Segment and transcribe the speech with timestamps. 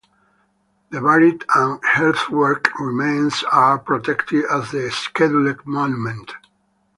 [0.89, 6.33] The buried and earthwork remains are protected as a Scheduled Monument.